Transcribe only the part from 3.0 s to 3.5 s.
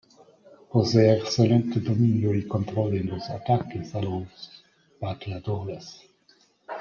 los